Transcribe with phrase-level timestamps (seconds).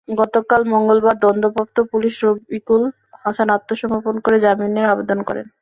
[0.07, 2.83] গতকাল মঙ্গলবার দণ্ডপ্রাপ্ত পুলিশ রকিবুল
[3.23, 5.45] হাসান আত্মসমর্পণ করে জামিনের আবেদন করেন।